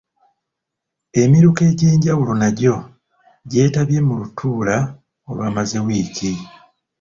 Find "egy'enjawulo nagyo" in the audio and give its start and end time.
1.71-2.75